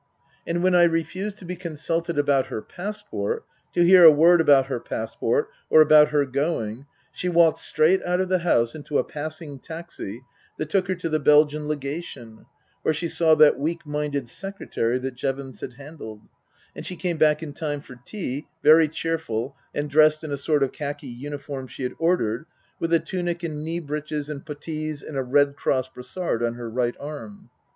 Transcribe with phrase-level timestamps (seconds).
[0.47, 4.65] And when I refused to be consulted about her passport, to hear a word about
[4.65, 9.03] her passport or about her going, she walked straight out of the house into a
[9.03, 10.23] passing taxi
[10.57, 12.47] that took her to the Belgian Legation,
[12.81, 16.21] where she saw that weak minded secretary that Jevons had handled;
[16.75, 20.63] and she came back in time for tea, very cheerful and dressed in a sort
[20.63, 22.47] of khaki uniform she had ordered,
[22.79, 26.71] with a tunic and knee breeches and puttees and a Red Cross brassard on her
[26.71, 27.51] right arm.